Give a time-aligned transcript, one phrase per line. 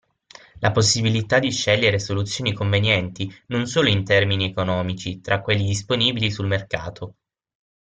[0.61, 6.47] La possibilità di scegliere soluzioni convenienti non solo in termini economici tra quelli disponibili sul
[6.47, 7.17] mercato.